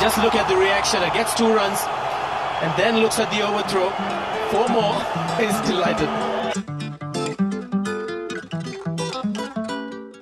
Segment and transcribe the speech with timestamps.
[0.00, 1.02] Just look at the reaction.
[1.02, 1.80] It gets two runs
[2.62, 3.90] and then looks at the overthrow.
[4.50, 4.94] Four more.
[5.42, 6.08] He's delighted.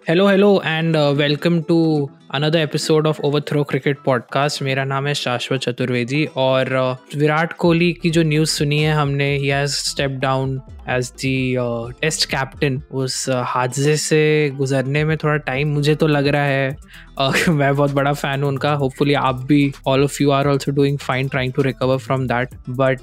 [0.07, 5.15] Hello, hello, and uh, welcome to another episode of Overthrow cricket podcast मेरा नाम है
[5.15, 10.11] शाश्वत चतुर्वेदी और uh, Virat Kohli की जो news सुनी है हमने he has step
[10.11, 11.57] down as the
[12.01, 16.77] test captain उस uh, हादसे से गुजरने में थोड़ा टाइम मुझे तो लग रहा है।
[17.21, 20.73] Uh, मैं बहुत बड़ा फ़ैन हूँ उनका। होपफुली आप भी all of you are also
[20.73, 22.99] doing fine trying to recover from that but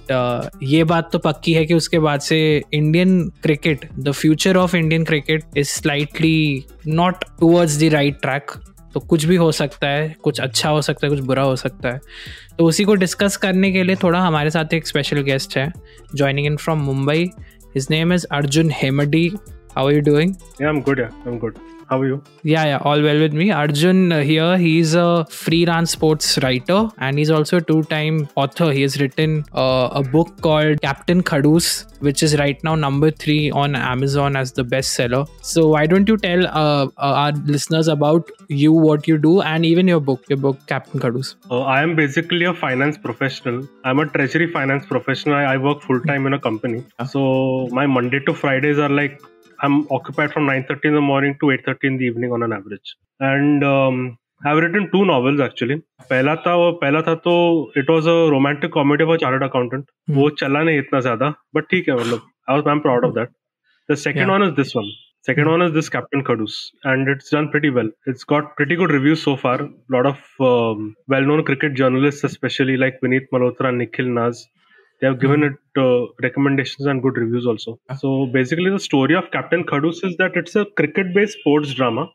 [0.63, 5.03] ये बात तो पक्की है कि उसके बाद से Indian cricket the future of Indian
[5.03, 8.51] cricket is slightly not towards the right track
[8.93, 11.89] तो कुछ भी हो सकता है, कुछ अच्छा हो सकता है, कुछ बुरा हो सकता
[11.89, 11.99] है।
[12.57, 15.71] तो उसी को डिस्कस करने के लिए थोड़ा हमारे साथ एक स्पेशल गेस्ट है
[16.15, 17.29] joining in from Mumbai
[17.75, 19.31] his name is Arjun Hemdi
[19.76, 20.38] How are you doing?
[20.59, 21.00] Yeah, I'm good.
[21.00, 21.59] Yeah, I'm good.
[21.90, 22.23] How are you?
[22.44, 23.52] Yeah, yeah, all well with me.
[23.52, 24.58] Arjun uh, here.
[24.58, 28.72] He's a freelance sports writer and he's also a two time author.
[28.72, 33.49] He has written uh, a book called Captain Khadus, which is right now number three
[33.52, 35.27] on Amazon as the bestseller.
[35.41, 39.65] So, why don't you tell uh, uh our listeners about you, what you do, and
[39.65, 41.35] even your book, your book, Captain Khadus?
[41.49, 43.68] Uh, I am basically a finance professional.
[43.84, 45.35] I'm a treasury finance professional.
[45.35, 46.84] I, I work full time in a company.
[47.08, 49.21] So, my Monday to Fridays are like
[49.63, 52.93] I'm occupied from 9:30 in the morning to 8:30 in the evening on an average.
[53.31, 54.01] And um,
[54.45, 55.77] I've written two novels actually.
[56.09, 57.35] पहला था वो पहला था तो
[57.81, 59.85] it was a romantic comedy a chartered accountant.
[60.09, 60.15] Hmm.
[60.17, 63.34] वो चला नहीं इतना ज़्यादा, but ठीक है मतलब I was I'm proud of that.
[63.91, 64.34] The second Yeah.
[64.38, 64.91] one is this one.
[65.28, 66.56] Second one is this Captain Khadoos,
[66.91, 67.89] and it's done pretty well.
[68.11, 69.53] It's got pretty good reviews so far.
[69.61, 70.17] A lot of
[70.47, 70.81] um,
[71.13, 74.41] well-known cricket journalists, especially like Vineet Malhotra and Nikhil Naz,
[75.03, 77.72] they have given it uh, recommendations and good reviews also.
[78.01, 82.06] So basically, the story of Captain Khadoos is that it's a cricket-based sports drama.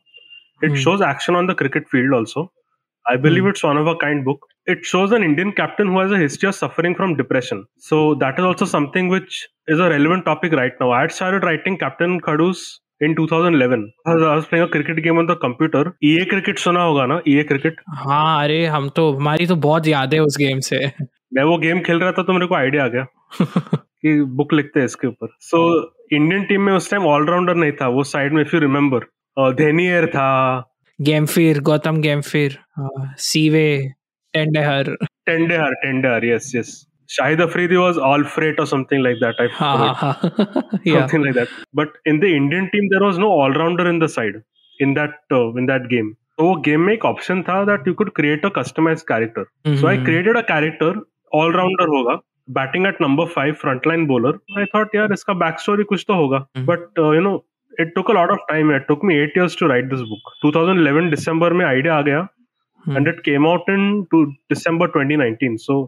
[0.61, 0.79] It Hmm.
[0.85, 2.45] shows action on the cricket field also.
[3.11, 3.51] I believe Hmm.
[3.51, 4.47] it's one of a kind book.
[4.75, 7.61] It shows an Indian captain who has a history of suffering from depression.
[7.91, 9.37] So that is also something which
[9.75, 10.89] is a relevant topic right now.
[10.97, 12.65] I had started writing Captain Khadoos
[13.07, 13.85] in 2011.
[14.07, 15.83] I was, playing a cricket game on the computer.
[16.11, 17.79] EA cricket सुना होगा ना EA cricket.
[18.03, 20.81] हाँ अरे हम तो हमारी तो बहुत याद है उस गेम से
[21.31, 23.05] मैं वो गेम खेल रहा था तो मेरे को आइडिया आ गया
[24.01, 25.59] कि बुक लिखते हैं इसके ऊपर। सो
[26.13, 29.05] इंडियन टीम में उस टाइम ऑलराउंडर नहीं था वो साइड में फ्यू रिमेम्बर
[29.53, 30.29] धेनियर था।
[30.99, 32.57] Gambhir Gautam Gambhir
[33.19, 33.69] Sehwag
[34.33, 34.95] Tendulkar
[35.25, 39.47] Tendulkar Tendulkar yes yes Shahid Afridi was all freight or something like that I
[40.91, 44.41] something like that but in the Indian team there was no allrounder in the side
[44.79, 48.09] in that in that game तो वो game में एक option था that you could
[48.15, 51.01] create a customised character so I created a character
[51.33, 52.19] allrounder होगा
[52.51, 56.45] batting at number five frontline bowler I thought यार इसका back story कुछ तो होगा
[56.65, 57.35] but you know
[57.73, 60.33] it took a lot of time it took me eight years to write this book
[60.45, 62.27] 2011 दिसंबर में idea आ गया
[62.85, 65.81] and it came out in two December 2019 so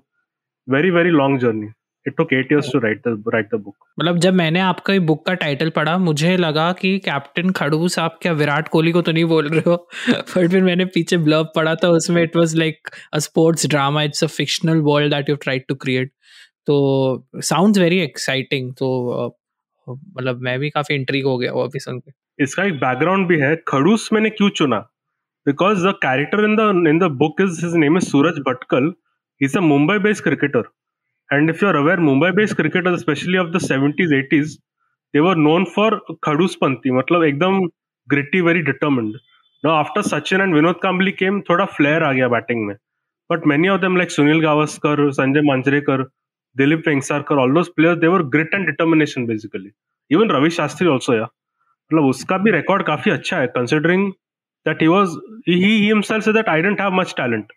[0.67, 1.67] very very long journey
[2.05, 3.75] It took eight years to write the write the book.
[3.99, 8.31] मतलब जब मैंने आपका book का title पढ़ा मुझे लगा कि कैप्टन खड़ूस आप क्या
[8.31, 9.75] विराट कोहली को तो नहीं बोल रहे हो?
[10.09, 14.23] बट फिर मैंने पीछे ब्लर्ब पढ़ा था उसमें it was like a sports drama it's
[14.23, 16.11] a fictional world that you tried to create
[16.65, 18.89] तो साउंड्स वेरी एक्साइटिंग तो
[19.89, 23.39] मतलब मैं भी काफ़ी इंट्रीग हो गया वो अभी सुन के। इसका एक बैकग्राउंड भी
[23.39, 24.79] है खड़ूस मैंने क्यों चुना?
[25.45, 28.93] Because the character in the in the book is his name is Suraj Bhatkal
[29.41, 30.63] is a Mumbai based cricketer
[31.31, 34.57] if you are aware Mumbai based cricketer specially of the seventies eighties
[35.13, 37.59] they were known for खड़ूस पंथी मतलब एकदम
[38.07, 39.13] gritty very determined
[39.63, 42.75] now after Sachin and Vinod Kambli came थोड़ा flair आ गया batting में
[43.29, 46.03] but many of them like Sunil Gavaskar Sanjay Manjrekar
[46.55, 49.71] Dilip Vengsarkar all those players they were grit and determination basically
[50.11, 54.11] even Ravi Shastri also या मतलब उसका भी record काफ़ी अच्छा है considering
[54.65, 55.15] that he was
[55.49, 57.53] he himself said that I didn't have much talent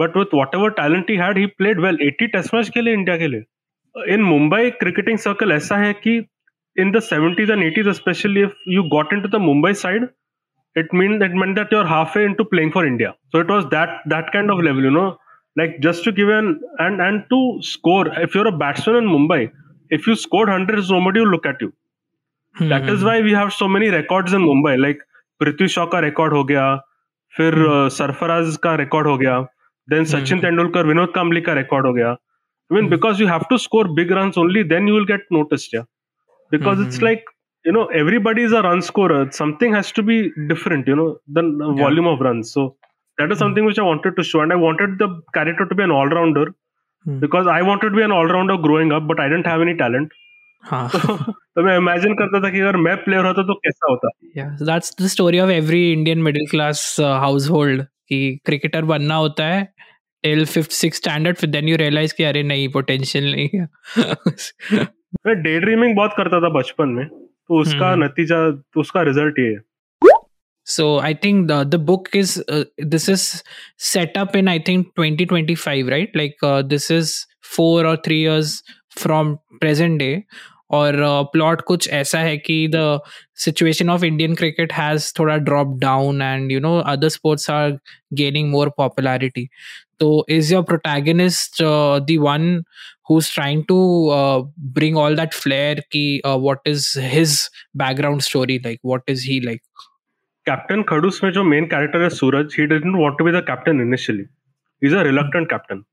[0.00, 3.16] But with whatever talent he had he played well 80 test match के लिए India
[3.18, 6.16] के लिए इन मुंबई क्रिकेटिंग सर्कल ऐसा है कि
[6.76, 10.08] in the 70s and 80s specially if you got into the Mumbai side
[10.76, 13.14] it mean that meant that you're halfway into playing for India.
[13.32, 15.16] So it was that that kind of level, you know.
[15.56, 19.50] Like just to give an and and to score, if you're a batsman in Mumbai,
[19.90, 21.72] if you scored hundreds, nobody will look at you.
[22.56, 24.78] That is why we have so many records in Mumbai.
[24.86, 25.04] Like
[25.40, 26.64] Prithvi Shaw का record हो गया
[27.34, 27.54] फिर
[27.92, 29.34] सरफराज का record हो गया
[29.88, 30.44] Then Sachin Hmm.
[30.44, 32.16] Tendulkar Vinod Kambli का record हो गया
[32.70, 32.92] I mean, Hmm.
[32.92, 35.74] because you have to score big runs only, then you will get noticed.
[35.76, 35.84] Yeah,
[36.54, 37.04] because it's Mhm.
[37.08, 37.28] like
[37.64, 39.20] you know everybody is a run scorer.
[39.36, 40.16] Something has to be
[40.52, 41.06] different, you know,
[41.38, 41.84] than the Yeah.
[41.84, 42.50] volume of runs.
[42.56, 42.64] So
[43.18, 43.42] that is Hmm.
[43.44, 45.08] something which I wanted to show, and I wanted the
[45.38, 47.18] character to be an all rounder Hmm.
[47.26, 49.76] because I wanted to be an all rounder growing up, but I didn't have any
[49.84, 50.16] talent.
[50.68, 54.08] हाँ तो मैं imagine करता था कि अगर मैं player होता तो कैसा होता
[54.38, 59.15] yeah so that's the story of every indian middle class uh, household कि क्रिकेटर बनना
[59.15, 59.63] होता है
[60.23, 63.67] टिल फिफ्थ सिक्स स्टैंडर्ड फिर देन यू रियलाइज़ कि अरे नहीं पोटेंशियल नहीं है।
[65.25, 69.39] मैं डे ड्रीमिंग बहुत करता था बचपन में तो उसका हम्म। नतीजा तो उसका रिज़ल्ट
[69.39, 69.59] ये है।
[70.67, 73.23] So i think the the book is uh, this is
[73.85, 76.19] set up in i think 2025 right?
[76.19, 77.13] Like uh, this is
[77.53, 78.53] 4 or 3 years
[79.03, 79.31] from
[79.63, 80.13] present day.
[80.71, 80.95] और
[81.33, 82.99] प्लॉट कुछ ऐसा है कि the
[83.45, 87.77] situation of Indian cricket has थोड़ा drop down and you know other sports are
[88.13, 89.47] gaining more popularity
[89.99, 92.63] तो is your protagonist the one
[93.27, 93.77] trying to
[94.09, 94.41] uh,
[94.75, 97.33] bring all that flair ki uh, what is his
[97.75, 98.79] background story like?
[98.83, 99.61] What is he like?
[100.45, 103.81] Captain Khadoos में जो main character है Suraj he doesn't want to be the captain
[103.81, 104.23] initially
[104.81, 105.83] is a reluctant captain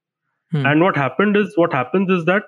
[0.53, 2.47] and what happened is what happens is that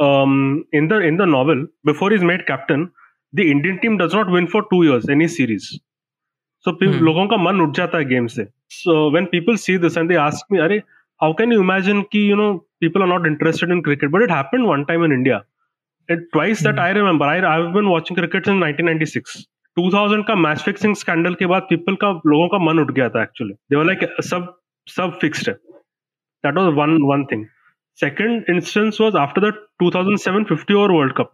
[0.00, 0.32] um,
[0.78, 1.60] in the in the novel
[1.90, 2.82] before he's made captain
[3.32, 5.68] the indian team does not win for two years any series
[6.64, 6.98] so pe- Hmm.
[7.08, 8.46] लोगों का मन उठ जाता है game से
[8.82, 10.78] so when people see this and they ask me अरे
[11.20, 12.48] how can you imagine कि you know
[12.84, 15.38] people are not interested in cricket but it happened one time in india
[16.08, 16.86] and twice that Hmm.
[16.86, 19.36] i remember I, i've been watching cricket since 1996
[19.76, 23.22] 2000 का match fixing scandal के बाद people का लोगों का मन उठ गया था
[23.22, 24.54] एक्चुअली दे वर लाइक सब
[24.96, 25.56] सब फिक्स्ड है
[26.44, 27.40] that was one one thing
[28.02, 29.52] second instance was after the
[29.82, 31.32] 2007 50 over world cup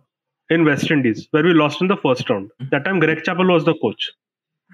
[0.51, 3.65] in west indies where we lost in the first round that time greg chappell was
[3.71, 4.11] the coach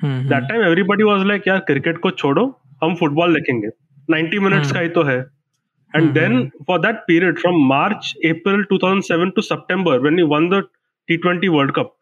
[0.02, 2.42] Hmm, that time everybody was like यार cricket को छोड़ो
[2.82, 3.70] हम football देखेंगे
[4.14, 4.74] 90 minutes Hmm.
[4.74, 5.18] का ही तो है
[5.98, 6.34] and Hmm, then
[6.68, 10.60] for that period from march april 2007 to september when we won the
[11.10, 11.92] t20 world cup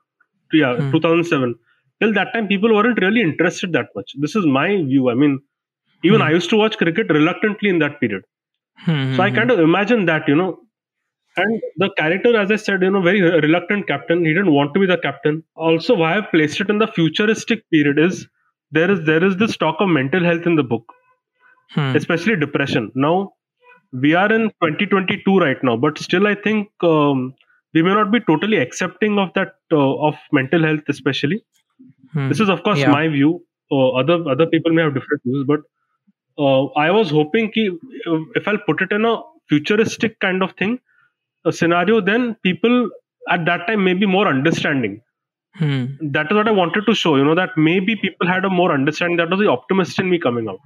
[0.61, 0.91] yeah Hmm.
[0.95, 1.55] 2007
[2.03, 5.37] till that time people weren't really interested that much this is my view i mean
[6.11, 6.27] even Hmm.
[6.29, 8.27] i used to watch cricket reluctantly in that period
[8.86, 10.60] hmm, so I hmm, kind of imagine that, you know,
[11.38, 14.26] and the character, as I said, you know, very reluctant captain.
[14.26, 15.44] He didn't want to be the captain.
[15.56, 18.28] Also, why I've placed it in the futuristic period is
[18.72, 20.86] there is there is this talk of mental health in the book,
[21.74, 22.92] hmm, especially depression.
[22.96, 23.34] Now
[23.94, 27.34] we are in 2022 right now, but still, I think um,
[27.74, 31.44] we may not be totally accepting of that uh, of mental health, especially.
[32.14, 32.30] hmm.
[32.30, 32.92] This is, of course, Yeah.
[32.92, 33.44] my view.
[33.72, 35.62] Uh, other other people may have different views, but
[36.42, 37.70] uh, I was hoping ki,
[38.08, 40.80] uh, if I'll put it in a futuristic kind of thing,
[41.46, 42.90] a scenario, then people
[43.30, 45.02] at that time may be more understanding.
[45.56, 45.86] Hmm.
[46.12, 48.72] That is what I wanted to show, you know, that maybe people had a more
[48.74, 49.18] understanding.
[49.18, 50.60] That was the optimist in me coming out.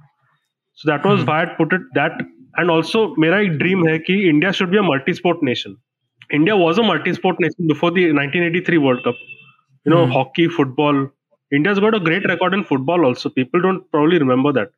[0.74, 1.26] So that was hmm.
[1.26, 2.12] why I put it that.
[2.58, 5.76] And also, my dream is that India should be a multi sport nation.
[6.30, 9.16] India was a multi sport nation before the 1983 World Cup.
[9.84, 10.12] You know, hmm.
[10.12, 11.10] hockey, football.
[11.52, 13.28] India's got a great record in football also.
[13.28, 14.70] People don't probably remember that.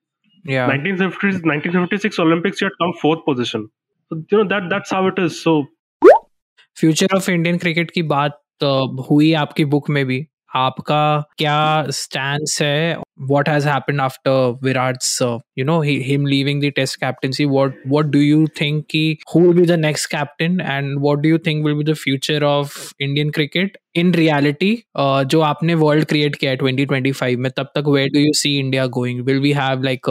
[0.44, 3.70] Yeah 1950s, 1956 Olympics, you had come fourth position.
[4.08, 5.42] So, you know that that's how it is.
[5.42, 5.66] So
[6.80, 11.00] future of Indian cricket की बात uh, हुई आपकी book में भी आपका
[11.38, 12.96] क्या stand है?
[13.30, 14.98] What has happen after Virat
[15.58, 19.78] you know him leaving the captaincy what what do you think की who be the
[19.80, 24.14] next captain and what do you think will be the future of Indian cricket in
[24.14, 24.72] reality
[25.26, 28.32] जो आपने world create किया है twenty twenty five में, तब तक where do you
[28.32, 30.10] see India going will we have like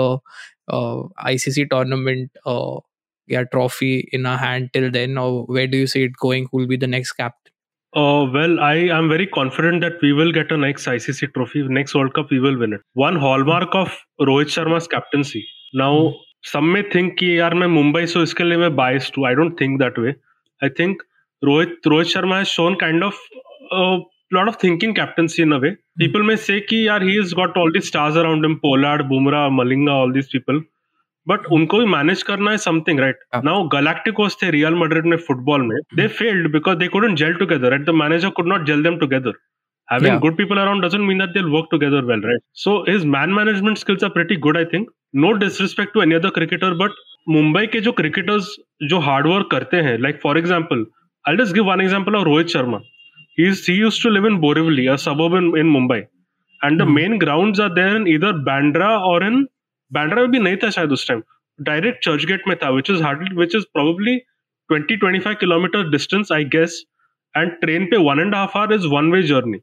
[1.27, 2.29] ICC tournament
[3.29, 5.17] या trophy in a hand till then
[5.51, 7.51] where do you see it going will be the next captain
[7.97, 11.63] Uh, well, I am very confident that we will get a next ICC trophy.
[11.67, 12.81] Next World Cup, we will win it.
[12.93, 13.91] One hallmark of
[14.21, 15.43] Rohit Sharma's captaincy.
[15.73, 16.13] Now,
[16.43, 19.25] some may think कि यार मैं Mumbai so इसके लिए मैं biased हूँ.
[19.29, 20.13] I don't think that way.
[20.61, 21.01] I think
[21.49, 23.15] Rohit Rohit Sharma has shown kind of
[23.71, 23.97] a
[24.37, 25.75] lot of thinking captaincy in a way.
[26.03, 29.45] People may say कि यार he has got all these stars around him, Pollard, Bumrah,
[29.61, 30.61] Malinga, all these people.
[31.27, 35.61] But उनको भी manage करना है something right now galacticos थे Real Madrid में football
[35.61, 38.97] में they failed because they couldn't gel together at the manager could not gel them
[38.97, 39.39] together
[39.87, 43.33] having good people around doesn't mean that they work together well right so is man
[43.33, 47.65] management skills are pretty good I think no disrespect to any other cricketer but Mumbai
[47.67, 50.85] के जो cricketers जो hard work करते हैं like for example
[51.25, 52.79] I just give one example of Rohit Sharma
[53.37, 55.21] he is he used to live in Borivali सब
[55.57, 55.97] in Mumbai
[56.61, 59.45] and the main ground are there in इधर बैंड्रा और इन
[59.91, 61.21] बैंड्रा में भी नहीं था शायद उस टाइम
[61.59, 64.17] डायरेक्ट चर्च गेट में था which is hard which is probably
[64.69, 66.83] twenty twenty five kilometre distance I guess
[67.35, 69.57] and train पे one and half hour is one way journey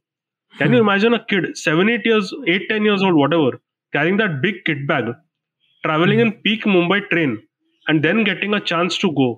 [0.54, 3.56] can you imagine a kid seven eight years eight ten years old whatever
[3.92, 5.12] carrying that big kit bag
[5.84, 7.38] travelling in peak Mumbai train
[7.86, 9.30] and then getting a chance to go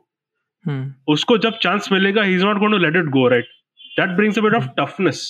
[1.08, 3.48] उसको जब chance मिलेगा he is not going to let it go right
[3.98, 5.22] that brings lot of toughness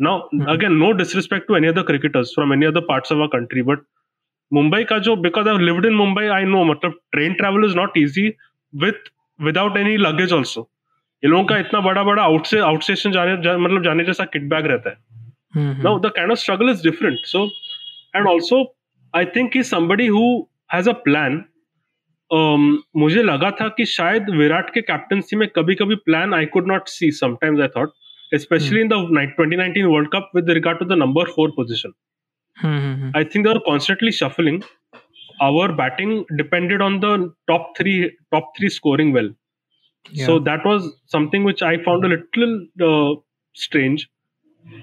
[0.00, 3.62] now again no disrespect to any other cricketers from any other parts of our country
[3.62, 3.78] but
[4.52, 7.96] Mumbai का जो because I lived in Mumbai I know मतलब train travel is not
[7.96, 8.28] easy
[8.74, 10.70] with without any luggage also
[11.24, 14.24] ये लोगों का इतना बड़ा बड़ा out से आउट स्टेशन जाने जा, मतलब जाने जैसा
[14.24, 14.96] किट बैग रहता है।
[16.00, 17.18] the kind of struggle is different.
[17.34, 17.48] So
[18.14, 18.58] and also
[19.14, 20.26] i think he's somebody who
[20.74, 21.38] has a plan
[22.30, 26.68] um, मुझे लगा था कि शायद विराट के कैप्टनसी में कभी कभी plan I could
[26.68, 27.92] not see sometimes I thought
[28.34, 31.92] especially in the 2019 World Cup with regard to the number four position.
[32.60, 33.10] Hmm.
[33.14, 34.62] I think they were constantly shuffling.
[35.40, 39.28] Our batting depended on the top three top three scoring well.
[40.10, 40.26] Yeah.
[40.26, 43.20] So that was something which I found a little uh,
[43.54, 44.08] strange,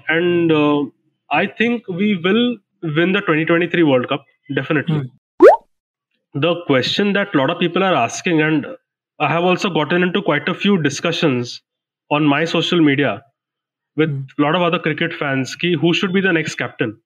[0.08, 0.84] and uh,
[1.30, 5.10] I think we will win the 2023 World Cup definitely.
[6.34, 8.66] The question that a lot of people are asking, and
[9.18, 11.62] I have also gotten into quite a few discussions
[12.10, 13.22] on my social media
[13.96, 17.00] with a lot of other cricket fans, ki who should be the next captain.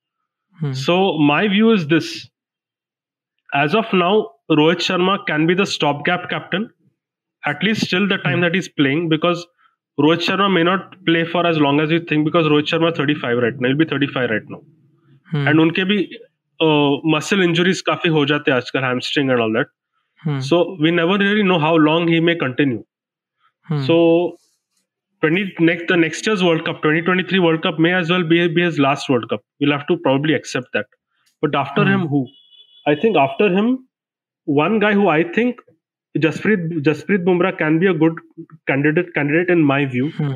[0.60, 0.72] Hmm.
[0.72, 2.30] So my view is this:
[3.54, 6.70] as of now, Rohit Sharma can be the stopgap captain,
[7.46, 9.46] at least till the time that he's playing, because
[10.00, 13.38] Rohit Sharma may not play for as long as you think, because Rohit Sharma 35
[13.38, 14.62] right now, he'll be 35 right now,
[15.32, 15.46] Hmm.
[15.48, 16.08] and उनके भी
[17.14, 19.72] muscle injuries काफी हो जाते हैं आजकल hamstring and all that.
[20.26, 20.38] Hmm.
[20.50, 22.82] So we never really know how long he may continue.
[25.23, 25.35] Hmm.
[25.35, 28.47] So 20 next the next year's World Cup, 2023 World Cup may as well be,
[28.47, 29.41] be his last World Cup.
[29.59, 30.85] We'll have to probably accept that.
[31.41, 31.89] But after Hmm.
[31.93, 32.27] him, who?
[32.87, 33.87] I think after him,
[34.45, 35.59] one guy who I think
[36.17, 38.13] Jasprit Jasprit Bumrah can be a good
[38.67, 40.11] candidate candidate in my view.
[40.11, 40.33] Hmm.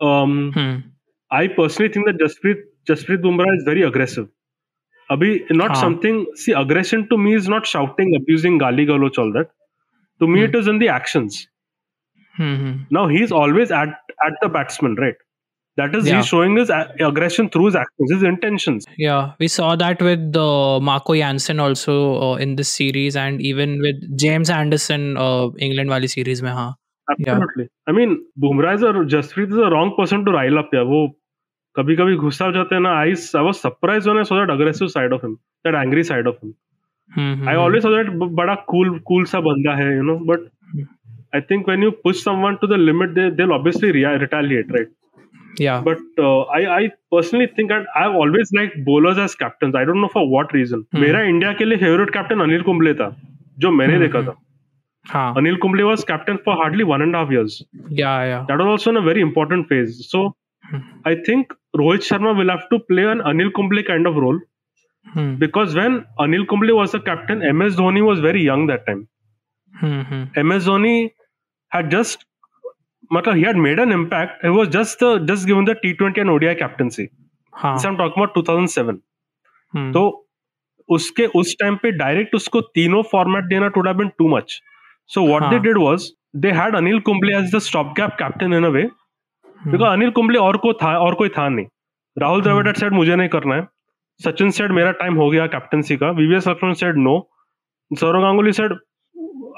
[0.00, 0.76] Um, Hmm.
[1.30, 4.28] I personally think that Jasprit Jasprit Bumrah is very aggressive.
[5.10, 5.76] Abhi, not हाँ.
[5.76, 6.26] something.
[6.34, 9.50] See, aggression to me is not shouting, abusing, gali galoch, all that.
[10.20, 10.46] To me, Hmm.
[10.46, 11.48] it is in the actions.
[12.36, 12.54] Hmm.
[12.62, 12.72] Hmm.
[12.90, 13.88] Now he's always at
[14.26, 15.14] at the batsman, right?
[15.80, 16.16] That is, Yeah.
[16.16, 18.86] he's showing his a- aggression through his actions, his intentions.
[18.96, 21.96] Yeah, we saw that with uh, Marco Jansen also
[22.28, 26.74] uh, in this series, and even with James Anderson, uh, England wali series में हाँ.
[27.10, 27.64] Absolutely.
[27.64, 27.92] Yeah.
[27.92, 30.70] I mean, Bumrah is a Jasprit is a wrong person to rile up.
[30.72, 31.02] Yeah, वो
[31.78, 32.94] कभी कभी गुस्सा हो जाते हैं ना.
[33.04, 36.26] I I was surprised when I saw that aggressive side of him, that angry side
[36.32, 36.54] of him.
[37.16, 37.60] Hmm, hmm, I hmm.
[37.64, 40.18] always saw that ब- बड़ा cool cool सा बंदा है, you know.
[40.32, 40.88] But Hmm.
[41.33, 44.89] I think when you push someone to the limit, they they'll obviously rea- retaliate, right?
[45.65, 45.81] yeah.
[45.87, 49.75] But uh, I I personally think that I've always liked bowlers as captains.
[49.81, 50.85] I don't know for what reason.
[50.91, 51.01] Hmm.
[51.05, 53.09] मेरा India के लिए favourite captain Anil Kumble था,
[53.65, 54.27] जो मैंने Hmm, देखा hmm.
[54.29, 54.37] था.
[55.11, 55.35] हाँ.
[55.41, 57.53] Anil Kumble was captain for hardly one and a half years.
[57.99, 58.41] Yeah, yeah.
[58.49, 59.95] That was also in a very important phase.
[60.13, 60.19] So
[60.71, 60.81] Hmm.
[61.11, 64.37] I think Rohit Sharma will have to play an Anil Kumble kind of role
[65.15, 65.31] Hmm.
[65.45, 69.01] because when Anil Kumble was the captain, MS Dhoni was very young that time.
[69.81, 69.97] Hmm.
[70.11, 70.21] Hmm.
[70.51, 70.93] MS Dhoni
[71.72, 72.24] had just,
[73.10, 74.42] matlab, he had made an impact.
[74.42, 77.08] He was just the just given the T20 and ODI captaincy.
[77.52, 77.74] हाँ.
[77.76, 79.00] This I'm talking about 2007.
[79.74, 79.92] Hmm.
[79.92, 80.04] तो
[80.88, 84.60] उसके उस time पे direct उसको तीनों format देना would have been too much
[85.10, 85.58] so what they.
[85.58, 86.10] Did was
[86.44, 88.82] they had Anil Kumble as the stop gap captain in a way.
[89.60, 91.66] Because Anil Kumble और को था और कोई था नहीं
[92.16, 93.66] राहुल द्रविड़ सेड मुझे नहीं करना है
[94.20, 97.18] सचिन सेड मेरा टाइम हो गया कैप्टनसी का VVS Laxman said no
[97.90, 98.72] Sourav Ganguly said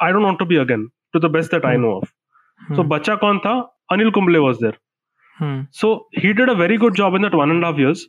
[0.03, 3.15] I don't want to be again to the best that I know of so बच्चा
[3.17, 3.55] कौन था
[3.93, 4.79] Anil Kumble was there
[5.75, 8.07] so he did a very good job in that one and half years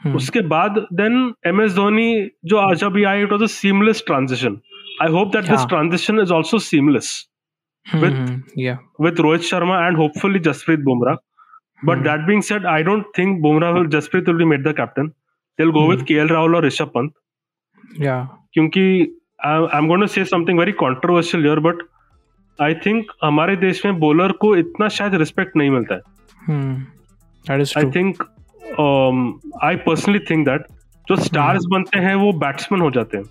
[0.00, 2.08] उसके बाद then M S Dhoni
[2.44, 4.60] जो आज अभी I it was a transaction
[5.02, 7.12] I hope that this transaction is also seamless
[7.86, 8.60] with
[9.00, 11.16] with Rohit Sharma and hopefully Jasprit Bumrah
[11.84, 15.08] but that being set I don't think Bumrah Jasprit will be made the captain
[15.58, 17.12] they'll go with K L Rahul और ऋषभ पंत
[18.00, 18.84] क्योंकि
[19.46, 21.82] I am gonna say something very controversial your but
[22.62, 26.00] I think हमारे देश में bowler को इतना शायद respect नहीं मिलता है।
[27.78, 28.22] I think
[29.62, 30.62] I personally think that
[31.08, 33.24] जो स्टार्स बनते हैं वो बैट्समैन हो जाते हैं।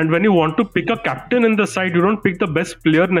[0.00, 2.48] And when you want to pick a captain in the side you don't pick the
[2.48, 3.20] best player ने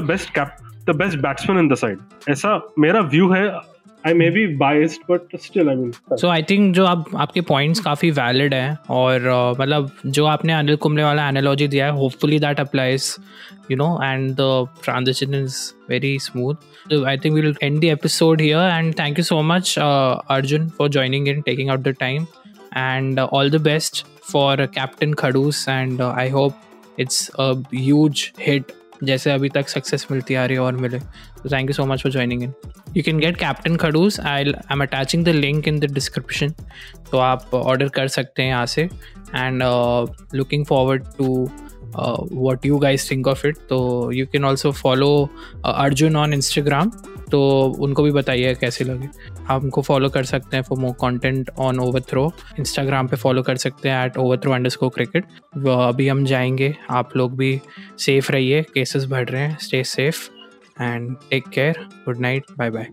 [0.00, 0.56] best cap
[0.90, 1.98] the best batsman in the side
[2.28, 3.48] ऐसा मेरा व्यू है
[4.04, 5.92] I may be biased, but still, I mean.
[6.20, 10.52] So I think जो आप आपके points काफ़ी valid हैं और uh, मतलब जो आपने
[10.52, 13.14] अनिल कुंबले वाला एनालॉजी दिया है hopefully that applies
[13.70, 15.58] you know and the transition is
[15.90, 20.68] very smooth I think will end the episode here and thank you so much Arjun
[20.78, 22.26] for joining in taking out the time
[22.76, 26.60] and all the best for captain Khadoos and I hope
[27.00, 28.72] it's a huge hit
[29.04, 32.02] जैसे अभी तक success मिलती आ रही है और मिले। तो thank you so much
[32.02, 32.52] for joining in
[32.96, 36.54] you can get captain Khadoos I I am attaching the link in the description
[37.10, 39.62] तो आप ऑर्डर कर सकते हैं यहाँ से। And
[40.34, 41.48] looking forward to
[42.32, 45.28] what you guys think of it तो you can also follow
[45.64, 46.90] Arjun on Instagram
[47.32, 47.40] तो
[47.78, 49.08] उनको भी बताइए कैसे लगे।
[49.48, 53.42] आप उनको फॉलो कर सकते हैं for more content on over throw Instagram पर फॉलो
[53.42, 55.24] कर सकते हैं at over throw under cricket
[55.68, 57.60] अभी हम जाएँगे। आप लोग भी
[57.98, 60.28] सेफ़ रहिए। केसेस बढ़ रहे हैं। Stay safe
[60.82, 62.86] and take care good night bye bye